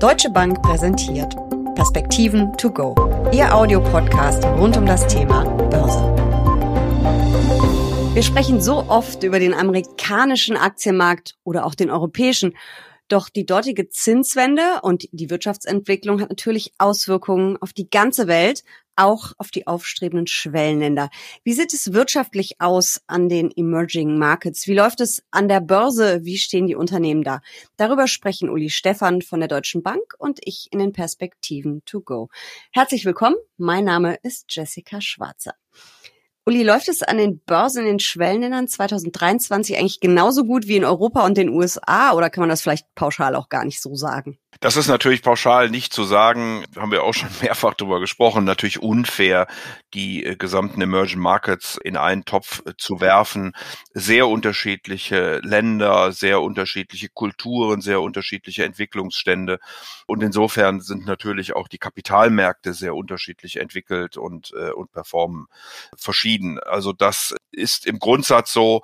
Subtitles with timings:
[0.00, 1.36] Deutsche Bank präsentiert
[1.74, 2.94] Perspektiven to go.
[3.34, 6.00] Ihr Audiopodcast rund um das Thema Börse.
[8.14, 12.56] Wir sprechen so oft über den amerikanischen Aktienmarkt oder auch den europäischen.
[13.08, 18.64] Doch die dortige Zinswende und die Wirtschaftsentwicklung hat natürlich Auswirkungen auf die ganze Welt,
[18.96, 21.10] auch auf die aufstrebenden Schwellenländer.
[21.44, 24.66] Wie sieht es wirtschaftlich aus an den Emerging Markets?
[24.66, 26.24] Wie läuft es an der Börse?
[26.24, 27.40] Wie stehen die Unternehmen da?
[27.76, 32.28] Darüber sprechen Uli Stefan von der Deutschen Bank und ich in den Perspektiven to go.
[32.72, 33.36] Herzlich willkommen.
[33.56, 35.54] Mein Name ist Jessica Schwarzer.
[36.46, 40.84] Uli, läuft es an den Börsen in den Schwellenländern 2023 eigentlich genauso gut wie in
[40.84, 44.38] Europa und den USA oder kann man das vielleicht pauschal auch gar nicht so sagen?
[44.58, 48.82] Das ist natürlich pauschal nicht zu sagen, haben wir auch schon mehrfach darüber gesprochen, natürlich
[48.82, 49.46] unfair,
[49.94, 53.52] die äh, gesamten Emerging Markets in einen Topf äh, zu werfen.
[53.92, 59.60] Sehr unterschiedliche Länder, sehr unterschiedliche Kulturen, sehr unterschiedliche Entwicklungsstände.
[60.06, 65.46] Und insofern sind natürlich auch die Kapitalmärkte sehr unterschiedlich entwickelt und, äh, und performen
[65.96, 66.29] verschieden.
[66.66, 68.82] Also das ist im Grundsatz so.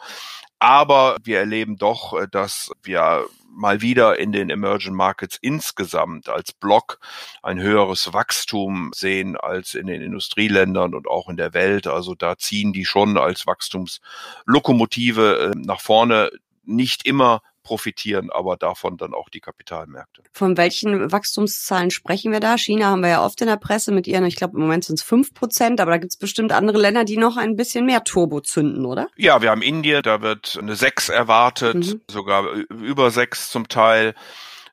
[0.58, 6.52] Aber wir erleben doch, äh, dass wir mal wieder in den Emerging Markets insgesamt als
[6.52, 7.00] Block
[7.42, 11.86] ein höheres Wachstum sehen als in den Industrieländern und auch in der Welt.
[11.86, 16.30] Also da ziehen die schon als Wachstumslokomotive äh, nach vorne
[16.64, 20.22] nicht immer profitieren aber davon dann auch die Kapitalmärkte.
[20.32, 22.56] Von welchen Wachstumszahlen sprechen wir da?
[22.56, 25.00] China haben wir ja oft in der Presse mit ihren, ich glaube im Moment sind
[25.00, 28.04] es fünf Prozent, aber da gibt es bestimmt andere Länder, die noch ein bisschen mehr
[28.04, 29.08] Turbo zünden, oder?
[29.16, 32.00] Ja, wir haben Indien, da wird eine sechs erwartet, mhm.
[32.08, 34.14] sogar über sechs zum Teil.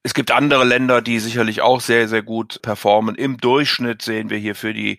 [0.05, 3.15] Es gibt andere Länder, die sicherlich auch sehr, sehr gut performen.
[3.15, 4.97] Im Durchschnitt sehen wir hier für die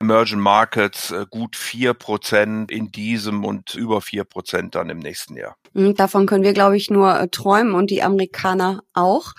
[0.00, 5.36] Emerging Markets äh, gut vier Prozent in diesem und über vier Prozent dann im nächsten
[5.36, 5.56] Jahr.
[5.74, 9.34] Hm, davon können wir, glaube ich, nur äh, träumen und die Amerikaner auch.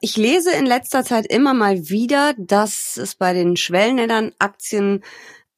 [0.00, 5.04] Ich lese in letzter Zeit immer mal wieder, dass es bei den Schwellenländern Aktien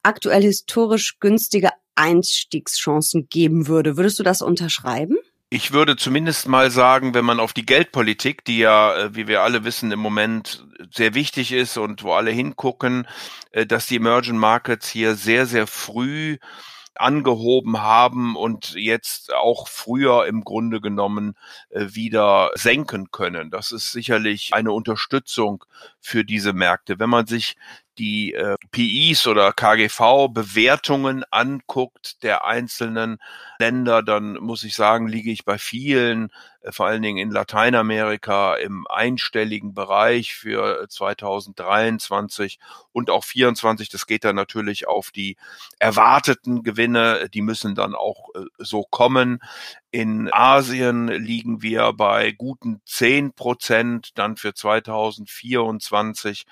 [0.03, 3.95] aktuell historisch günstige Einstiegschancen geben würde.
[3.95, 5.17] Würdest du das unterschreiben?
[5.53, 9.41] Ich würde zumindest mal sagen, wenn man auf die Geldpolitik, die ja, äh, wie wir
[9.41, 13.05] alle wissen, im Moment sehr wichtig ist und wo alle hingucken,
[13.51, 16.37] äh, dass die Emerging Markets hier sehr, sehr früh
[16.95, 21.35] angehoben haben und jetzt auch früher im Grunde genommen
[21.69, 23.51] äh, wieder senken können.
[23.51, 25.65] Das ist sicherlich eine Unterstützung
[25.99, 26.97] für diese Märkte.
[26.97, 27.57] Wenn man sich
[27.97, 33.17] die äh, PIs oder KGV-Bewertungen anguckt der einzelnen
[33.59, 36.31] Länder, dann muss ich sagen, liege ich bei vielen,
[36.61, 42.59] äh, vor allen Dingen in Lateinamerika, im einstelligen Bereich für 2023
[42.91, 43.89] und auch 24.
[43.89, 45.37] Das geht dann natürlich auf die
[45.79, 47.29] erwarteten Gewinne.
[47.33, 49.39] Die müssen dann auch äh, so kommen.
[49.93, 56.45] In Asien liegen wir bei guten 10 Prozent dann für 2024,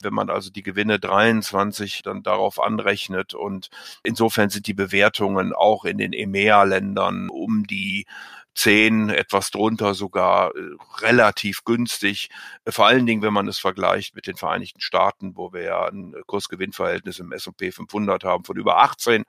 [0.00, 3.34] wenn man also die Gewinne 23 dann darauf anrechnet.
[3.34, 3.68] Und
[4.02, 8.06] insofern sind die Bewertungen auch in den EMEA-Ländern um die
[8.56, 10.60] 10, etwas drunter sogar äh,
[11.00, 12.30] relativ günstig.
[12.64, 15.86] Äh, vor allen Dingen, wenn man es vergleicht mit den Vereinigten Staaten, wo wir ja
[15.86, 19.24] ein Kursgewinnverhältnis im S&P 500 haben von über 18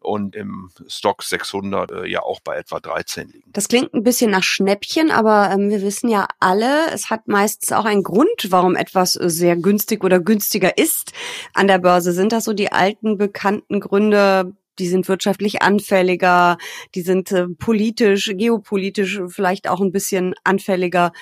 [0.00, 3.50] und im Stock 600 äh, ja auch bei etwa 13 liegen.
[3.52, 7.72] Das klingt ein bisschen nach Schnäppchen, aber ähm, wir wissen ja alle, es hat meistens
[7.72, 11.12] auch einen Grund, warum etwas äh, sehr günstig oder günstiger ist
[11.52, 12.12] an der Börse.
[12.12, 16.58] Sind das so die alten bekannten Gründe, die sind wirtschaftlich anfälliger,
[16.94, 21.12] die sind äh, politisch, geopolitisch vielleicht auch ein bisschen anfälliger.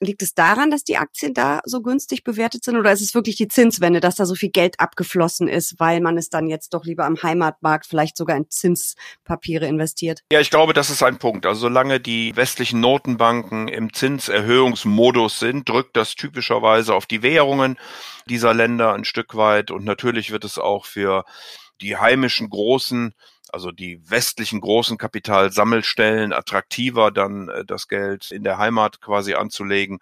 [0.00, 3.36] Liegt es daran, dass die Aktien da so günstig bewertet sind oder ist es wirklich
[3.36, 6.84] die Zinswende, dass da so viel Geld abgeflossen ist, weil man es dann jetzt doch
[6.84, 10.24] lieber am Heimatmarkt vielleicht sogar in Zinspapiere investiert?
[10.32, 11.46] Ja, ich glaube, das ist ein Punkt.
[11.46, 17.78] Also solange die westlichen Notenbanken im Zinserhöhungsmodus sind, drückt das typischerweise auf die Währungen
[18.26, 21.24] dieser Länder ein Stück weit und natürlich wird es auch für
[21.82, 23.12] die heimischen großen,
[23.52, 29.98] also die westlichen großen Kapitalsammelstellen attraktiver, dann äh, das Geld in der Heimat quasi anzulegen.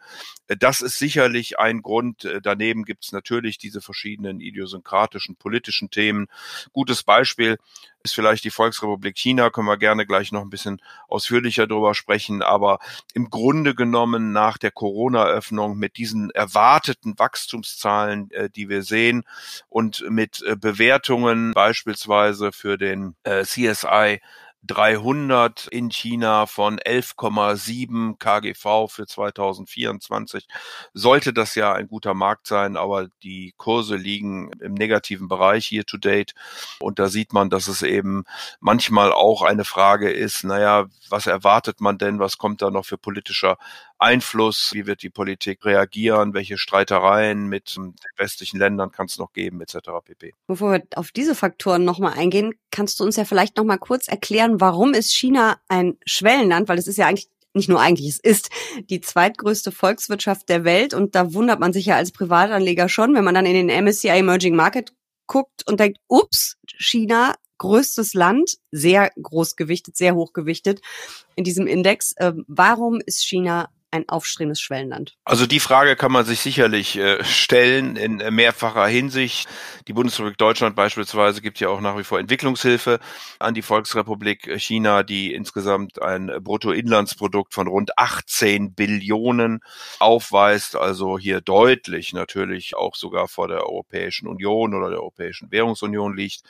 [0.47, 2.25] Äh, das ist sicherlich ein Grund.
[2.25, 6.29] Äh, daneben gibt es natürlich diese verschiedenen idiosynkratischen politischen Themen.
[6.73, 7.59] Gutes Beispiel
[8.03, 12.43] ist vielleicht die Volksrepublik China, können wir gerne gleich noch ein bisschen ausführlicher drüber sprechen.
[12.43, 12.79] Aber
[13.15, 19.25] im Grunde genommen nach der Corona-Öffnung mit diesen erwarteten Wachstumszahlen, äh, die wir sehen
[19.69, 24.21] und mit äh, Bewertungen beispielsweise für den äh, CSI
[24.65, 30.47] 300 in China von 11,7 KGV für 2024.
[30.93, 35.85] Sollte das ja ein guter Markt sein, aber die Kurse liegen im negativen Bereich hier
[35.85, 36.35] to date.
[36.81, 38.25] Und da sieht man, dass es eben
[38.61, 42.19] manchmal auch eine Frage ist, naja, was erwartet man denn?
[42.19, 43.57] Was kommt da noch für politischer
[44.01, 44.71] Einfluss?
[44.73, 46.35] Wie wird die Politik reagieren?
[46.35, 49.77] Welche Streitereien mit den westlichen Ländern kann es noch geben, etc.
[50.05, 50.35] pp.
[50.47, 54.61] Bevor wir auf diese Faktoren nochmal eingehen, kannst du uns ja vielleicht nochmal kurz erklären,
[54.61, 56.69] warum ist China ein Schwellenland?
[56.69, 58.51] Weil es ist ja eigentlich nicht nur eigentlich, es ist
[58.89, 63.25] die zweitgrößte Volkswirtschaft der Welt und da wundert man sich ja als Privatanleger schon, wenn
[63.25, 64.93] man dann in den MSCI Emerging Market
[65.27, 70.81] guckt und denkt, ups, China, größtes Land, sehr groß gewichtet, sehr hoch gewichtet
[71.35, 72.15] in diesem Index.
[72.19, 75.17] Ähm, warum ist China ein aufstrebendes Schwellenland?
[75.25, 79.49] Also die Frage kann man sich sicherlich äh, stellen in mehrfacher Hinsicht.
[79.89, 83.01] Die Bundesrepublik Deutschland beispielsweise gibt ja auch nach wie vor Entwicklungshilfe
[83.39, 89.61] an die Volksrepublik China, die insgesamt ein Bruttoinlandsprodukt von rund 18 Billionen
[89.99, 96.17] aufweist, also hier deutlich natürlich auch sogar vor der Europäischen Union oder der Europäischen Währungsunion
[96.17, 96.43] liegt.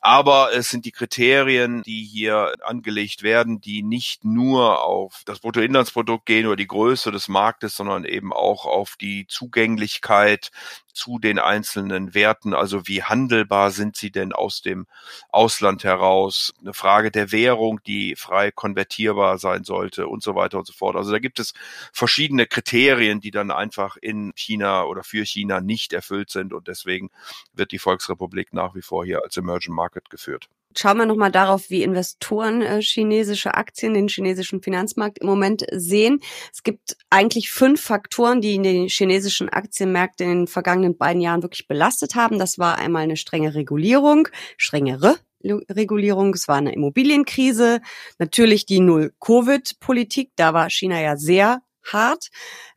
[0.00, 6.26] Aber es sind die Kriterien, die hier angelegt werden, die nicht nur auf das Bruttoinlandsprodukt
[6.26, 10.52] gehen oder die Größe des Marktes, sondern eben auch auf die Zugänglichkeit
[10.92, 12.54] zu den einzelnen Werten.
[12.54, 14.86] Also wie handelbar sind sie denn aus dem
[15.30, 16.54] Ausland heraus?
[16.60, 20.94] Eine Frage der Währung, die frei konvertierbar sein sollte und so weiter und so fort.
[20.94, 21.52] Also da gibt es
[21.92, 27.10] verschiedene Kriterien, die dann einfach in China oder für China nicht erfüllt sind und deswegen
[27.54, 30.48] wird die Volksrepublik nach wie vor hier als Emerging Market geführt.
[30.80, 36.20] Schauen wir nochmal darauf, wie Investoren äh, chinesische Aktien, den chinesischen Finanzmarkt im Moment sehen.
[36.52, 41.66] Es gibt eigentlich fünf Faktoren, die den chinesischen Aktienmärkten in den vergangenen beiden Jahren wirklich
[41.66, 42.38] belastet haben.
[42.38, 47.80] Das war einmal eine strenge Regulierung, strengere Regulierung, es war eine Immobilienkrise,
[48.20, 52.28] natürlich die Null-Covid-Politik, da war China ja sehr hart.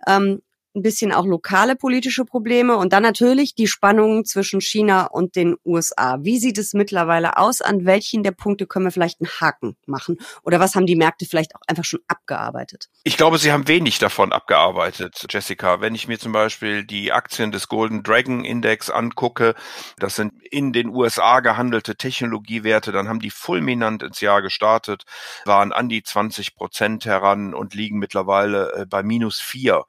[0.08, 0.42] Ähm,
[0.76, 5.56] ein bisschen auch lokale politische Probleme und dann natürlich die Spannungen zwischen China und den
[5.66, 6.20] USA.
[6.22, 7.62] Wie sieht es mittlerweile aus?
[7.62, 10.18] An welchen der Punkte können wir vielleicht einen Haken machen?
[10.44, 12.90] Oder was haben die Märkte vielleicht auch einfach schon abgearbeitet?
[13.04, 15.82] Ich glaube, sie haben wenig davon abgearbeitet, Jessica.
[15.82, 19.56] Wenn ich mir zum Beispiel die Aktien des Golden Dragon Index angucke,
[19.98, 25.04] das sind in den USA gehandelte Technologiewerte, dann haben die fulminant ins Jahr gestartet,
[25.46, 29.86] waren an die 20 Prozent heran und liegen mittlerweile äh, bei minus vier.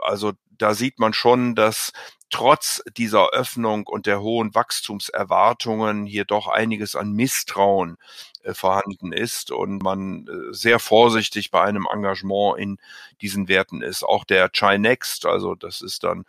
[0.00, 0.23] Also
[0.58, 1.92] da sieht man schon, dass
[2.30, 7.96] trotz dieser Öffnung und der hohen Wachstumserwartungen hier doch einiges an Misstrauen
[8.42, 12.78] äh, vorhanden ist und man äh, sehr vorsichtig bei einem Engagement in
[13.20, 14.02] diesen Werten ist.
[14.02, 16.24] Auch der Chinext, also das ist dann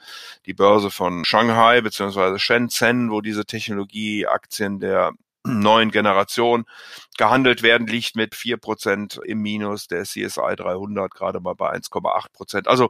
[0.46, 5.14] die Börse von Shanghai beziehungsweise Shenzhen, wo diese Technologieaktien der
[5.46, 6.66] neuen Generation
[7.18, 9.88] gehandelt werden, liegt mit vier Prozent im Minus.
[9.88, 12.68] Der CSI 300 gerade mal bei 1,8 Prozent.
[12.68, 12.90] Also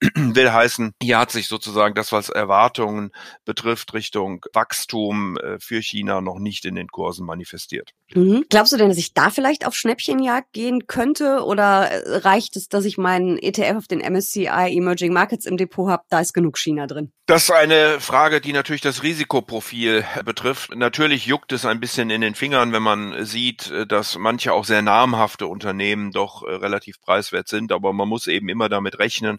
[0.14, 3.10] will heißen, hier hat sich sozusagen das, was Erwartungen
[3.44, 7.90] betrifft, Richtung Wachstum äh, für China noch nicht in den Kursen manifestiert.
[8.14, 8.44] Mhm.
[8.48, 12.68] Glaubst du denn, dass ich da vielleicht auf Schnäppchenjagd gehen könnte oder äh, reicht es,
[12.68, 16.04] dass ich meinen ETF auf den MSCI Emerging Markets im Depot habe?
[16.08, 17.12] Da ist genug China drin.
[17.26, 20.74] Das ist eine Frage, die natürlich das Risikoprofil betrifft.
[20.74, 24.82] Natürlich juckt es ein bisschen in den Fingern, wenn man sieht, dass manche auch sehr
[24.82, 29.38] namhafte Unternehmen doch äh, relativ preiswert sind, aber man muss eben immer damit rechnen,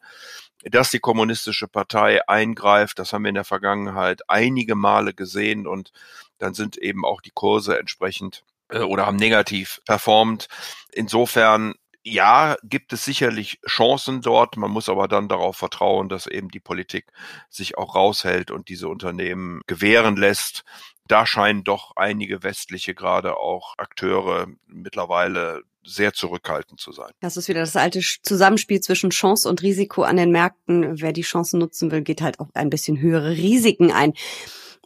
[0.64, 2.98] dass die kommunistische Partei eingreift.
[2.98, 5.92] Das haben wir in der Vergangenheit einige Male gesehen und
[6.38, 10.48] dann sind eben auch die Kurse entsprechend äh, oder haben negativ performt.
[10.92, 14.58] Insofern ja, gibt es sicherlich Chancen dort.
[14.58, 17.08] Man muss aber dann darauf vertrauen, dass eben die Politik
[17.50, 20.64] sich auch raushält und diese Unternehmen gewähren lässt.
[21.10, 27.12] Da scheinen doch einige westliche, gerade auch Akteure mittlerweile sehr zurückhaltend zu sein.
[27.20, 31.02] Das ist wieder das alte Zusammenspiel zwischen Chance und Risiko an den Märkten.
[31.02, 34.14] Wer die Chancen nutzen will, geht halt auch ein bisschen höhere Risiken ein.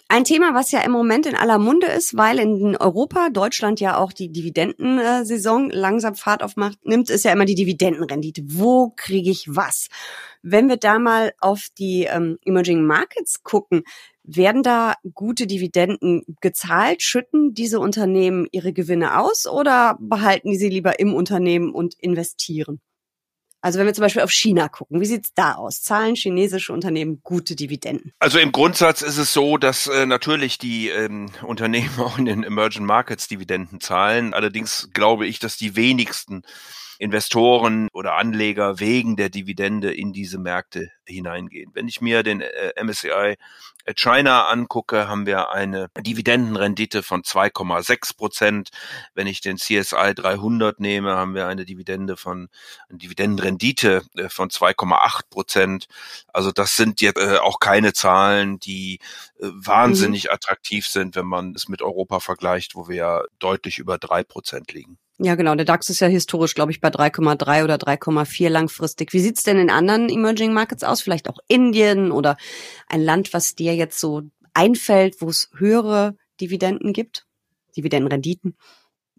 [0.08, 3.98] Ein Thema, was ja im Moment in aller Munde ist, weil in Europa, Deutschland ja
[3.98, 8.44] auch die Dividendensaison langsam Fahrt aufmacht, nimmt, ist ja immer die Dividendenrendite.
[8.46, 9.88] Wo kriege ich was?
[10.42, 13.84] Wenn wir da mal auf die ähm, Emerging Markets gucken,
[14.24, 17.02] werden da gute Dividenden gezahlt?
[17.02, 22.80] Schütten diese Unternehmen ihre Gewinne aus oder behalten die sie lieber im Unternehmen und investieren?
[23.64, 25.82] Also wenn wir zum Beispiel auf China gucken, wie sieht's da aus?
[25.82, 28.12] Zahlen chinesische Unternehmen gute Dividenden?
[28.20, 32.44] Also im Grundsatz ist es so, dass äh, natürlich die ähm, Unternehmen auch in den
[32.44, 34.34] Emerging Markets Dividenden zahlen.
[34.34, 36.44] Allerdings glaube ich, dass die wenigsten
[37.04, 41.70] Investoren oder Anleger wegen der Dividende in diese Märkte hineingehen.
[41.74, 43.36] Wenn ich mir den äh, MSCI
[43.84, 48.70] äh, China angucke, haben wir eine Dividendenrendite von 2,6 Prozent.
[49.14, 52.48] Wenn ich den CSI 300 nehme, haben wir eine Dividende von
[52.88, 55.88] eine Dividendenrendite äh, von 2,8 Prozent.
[56.32, 59.00] Also das sind jetzt auch keine Zahlen, die
[59.40, 60.32] wahnsinnig mhm.
[60.32, 64.98] attraktiv sind, wenn man es mit Europa vergleicht, wo wir deutlich über drei Prozent liegen.
[65.20, 65.54] Ja, genau.
[65.56, 69.14] Der DAX ist ja historisch, glaube ich, bei 3,3 oder 3,4 langfristig.
[69.14, 71.02] Wie sieht's denn in anderen Emerging Markets aus?
[71.02, 72.36] Vielleicht auch Indien oder
[72.88, 77.26] ein Land, was dir jetzt so einfällt, wo es höhere Dividenden gibt?
[77.78, 78.58] Dividendenrenditen?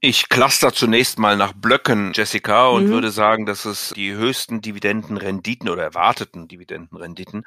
[0.06, 2.90] Ich cluster zunächst mal nach Blöcken, Jessica, und mhm.
[2.90, 7.46] würde sagen, dass es die höchsten Dividendenrenditen oder erwarteten Dividendenrenditen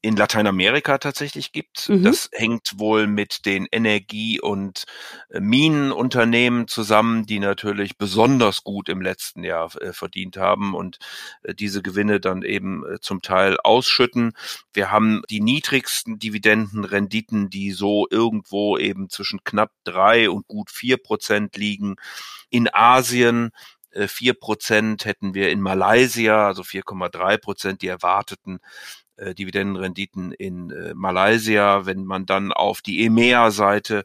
[0.00, 1.86] in Lateinamerika tatsächlich gibt.
[1.90, 2.04] Mhm.
[2.04, 4.86] Das hängt wohl mit den Energie- und
[5.28, 10.98] äh, Minenunternehmen zusammen, die natürlich besonders gut im letzten Jahr äh, verdient haben und
[11.42, 14.32] äh, diese Gewinne dann eben zum Teil ausschütten.
[14.72, 20.96] Wir haben die niedrigsten Dividendenrenditen, die so irgendwo eben zwischen knapp drei und gut vier
[20.96, 21.97] Prozent liegen
[22.50, 23.50] in Asien
[23.90, 28.60] äh, vier Prozent hätten wir in Malaysia, also 4,3 Prozent, die erwarteten
[29.16, 31.86] äh, Dividendenrenditen in äh, Malaysia.
[31.86, 34.04] Wenn man dann auf die EMEA-Seite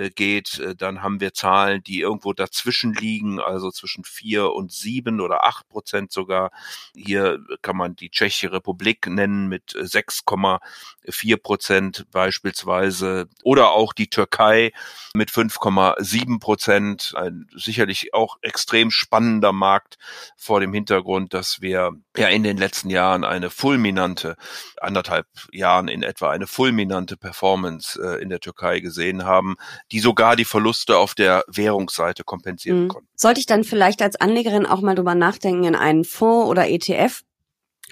[0.00, 4.72] äh, geht, äh, dann haben wir Zahlen, die irgendwo dazwischen liegen, also zwischen vier und
[4.72, 6.50] sieben oder acht Prozent sogar.
[6.94, 14.72] Hier kann man die Tschechische Republik nennen mit 6,4 Prozent beispielsweise oder auch die Türkei
[15.14, 17.12] mit 5,7 Prozent.
[17.16, 19.98] Ein sicherlich auch extrem spannender Markt
[20.36, 24.36] vor dem Hintergrund, dass wir ja in den letzten Jahren eine fulminante,
[24.80, 29.56] anderthalb Jahren in etwa eine fulminante Performance äh, in der Türkei gesehen haben
[29.92, 32.88] die sogar die Verluste auf der Währungsseite kompensieren mhm.
[32.88, 33.08] konnten.
[33.16, 37.22] Sollte ich dann vielleicht als Anlegerin auch mal drüber nachdenken, in einen Fonds oder ETF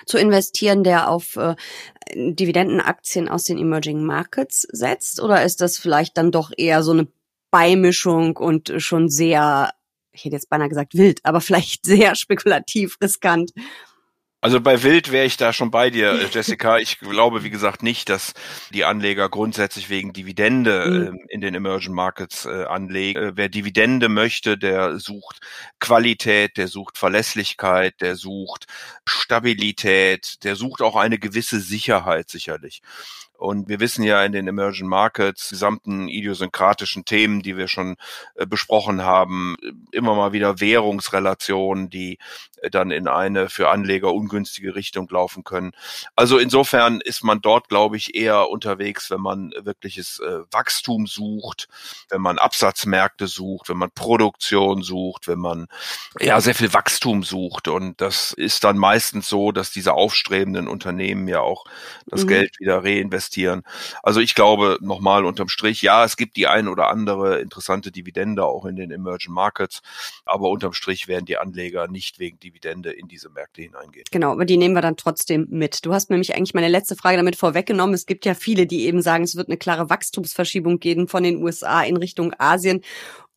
[0.07, 1.57] zu investieren, der auf äh,
[2.15, 5.21] Dividendenaktien aus den Emerging Markets setzt?
[5.21, 7.09] Oder ist das vielleicht dann doch eher so eine
[7.51, 9.73] Beimischung und schon sehr,
[10.13, 13.53] ich hätte jetzt beinahe gesagt wild, aber vielleicht sehr spekulativ, riskant?
[14.41, 16.79] Also bei Wild wäre ich da schon bei dir, Jessica.
[16.79, 18.35] Ich glaube, wie gesagt, nicht, dass
[18.73, 23.21] die Anleger grundsätzlich wegen Dividende äh, in den Emerging Markets äh, anlegen.
[23.21, 25.41] Äh, wer Dividende möchte, der sucht
[25.81, 28.67] Qualität, der sucht Verlässlichkeit, der sucht
[29.07, 32.83] Stabilität, der sucht auch eine gewisse Sicherheit sicherlich.
[33.39, 37.97] Und wir wissen ja in den Emerging Markets, gesamten idiosynkratischen Themen, die wir schon
[38.35, 39.57] äh, besprochen haben,
[39.93, 42.19] immer mal wieder Währungsrelationen, die
[42.71, 45.73] dann in eine für Anleger ungünstige Richtung laufen können.
[46.17, 51.69] Also insofern ist man dort, glaube ich, eher unterwegs, wenn man wirkliches äh, Wachstum sucht,
[52.09, 55.69] wenn man Absatzmärkte sucht, wenn man Produktion sucht, wenn man
[56.21, 57.69] ja sehr viel Wachstum sucht.
[57.69, 61.65] Und das ist dann meistens so, dass diese aufstrebenden Unternehmen ja auch
[62.07, 62.29] das mhm.
[62.29, 63.63] Geld wieder reinvestieren investieren.
[64.03, 68.45] Also ich glaube nochmal unterm Strich, ja, es gibt die ein oder andere interessante Dividende
[68.45, 69.83] auch in den Emerging Markets,
[70.25, 74.05] aber unterm Strich werden die Anleger nicht wegen Dividende in diese Märkte hineingehen.
[74.11, 75.85] Genau, aber die nehmen wir dann trotzdem mit.
[75.85, 77.95] Du hast nämlich eigentlich meine letzte Frage damit vorweggenommen.
[77.95, 81.43] Es gibt ja viele, die eben sagen, es wird eine klare Wachstumsverschiebung geben von den
[81.43, 82.83] USA in Richtung Asien.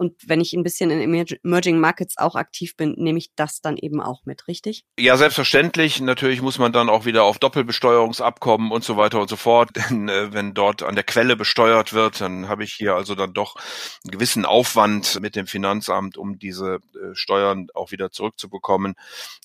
[0.01, 1.00] Und wenn ich ein bisschen in
[1.43, 4.84] Emerging Markets auch aktiv bin, nehme ich das dann eben auch mit, richtig?
[4.98, 6.01] Ja, selbstverständlich.
[6.01, 9.70] Natürlich muss man dann auch wieder auf Doppelbesteuerungsabkommen und so weiter und so fort.
[9.75, 13.34] Denn äh, wenn dort an der Quelle besteuert wird, dann habe ich hier also dann
[13.34, 13.58] doch
[14.03, 18.96] einen gewissen Aufwand mit dem Finanzamt, um diese äh, Steuern auch wieder zurückzubekommen.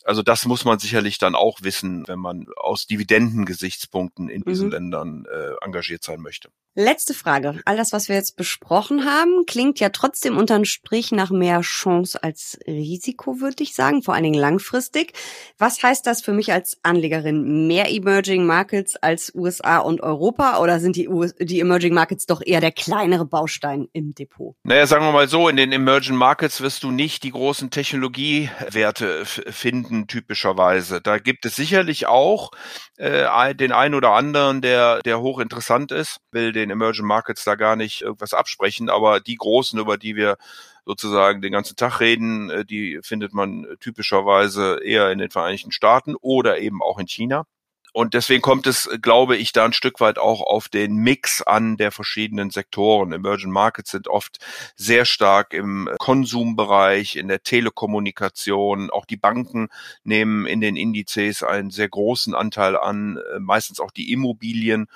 [0.05, 4.73] Also das muss man sicherlich dann auch wissen, wenn man aus Dividendengesichtspunkten in diesen mhm.
[4.73, 6.49] Ländern äh, engagiert sein möchte.
[6.79, 7.59] Letzte Frage.
[7.65, 12.23] All das, was wir jetzt besprochen haben, klingt ja trotzdem unterm Strich nach mehr Chance
[12.23, 15.13] als Risiko, würde ich sagen, vor allen Dingen langfristig.
[15.59, 17.67] Was heißt das für mich als Anlegerin?
[17.67, 22.41] Mehr Emerging Markets als USA und Europa oder sind die, US die Emerging Markets doch
[22.47, 24.55] eher der kleinere Baustein im Depot?
[24.63, 29.25] Naja, sagen wir mal so, in den Emerging Markets wirst du nicht die großen Technologiewerte
[29.25, 31.01] finden, typischerweise.
[31.01, 32.53] Da gibt es sicherlich auch
[32.99, 37.75] äh, den einen oder anderen, der, der hochinteressant ist, will den Emerging Markets da gar
[37.75, 40.36] nicht irgendwas absprechen, aber die großen, über die wir
[40.85, 46.15] sozusagen den ganzen Tag reden, äh, die findet man typischerweise eher in den Vereinigten Staaten
[46.17, 47.47] oder eben auch in China.
[47.97, 51.79] Und deswegen kommt es, glaube ich, da ein Stück weit auch auf den Mix an
[51.79, 53.11] der verschiedenen Sektoren.
[53.11, 54.37] Emerging Markets sind oft
[54.75, 58.91] sehr stark im Konsumbereich, in der Telekommunikation.
[58.91, 59.69] Auch die Banken
[60.05, 64.89] nehmen in den Indizes einen sehr großen Anteil an, äh, meistens auch die Immobilien.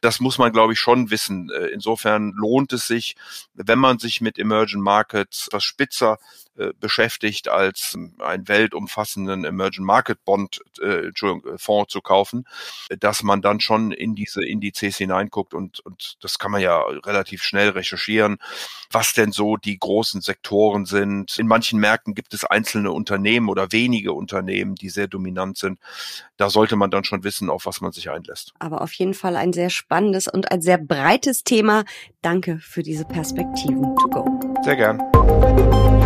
[0.00, 1.50] Das muss man, glaube ich, schon wissen.
[1.50, 3.14] Äh, insofern lohnt es sich,
[3.54, 6.18] wenn man sich mit Emerging Markets was spitzer
[6.58, 12.47] äh, beschäftigt, als einen weltumfassenden Emerging Market Bond, äh, Entschuldigung, äh, Fonds zu kaufen,
[13.00, 17.42] dass man dann schon in diese Indizes hineinguckt und, und das kann man ja relativ
[17.42, 18.38] schnell recherchieren,
[18.90, 21.38] was denn so die großen Sektoren sind.
[21.38, 25.78] In manchen Märkten gibt es einzelne Unternehmen oder wenige Unternehmen, die sehr dominant sind.
[26.36, 28.52] Da sollte man dann schon wissen, auf was man sich einlässt.
[28.58, 31.84] Aber auf jeden Fall ein sehr spannendes und ein sehr breites Thema.
[32.22, 34.40] Danke für diese Perspektiven to go.
[34.62, 35.97] Sehr gern.